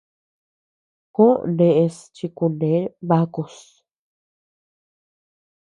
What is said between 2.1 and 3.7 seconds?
chi kune bakus.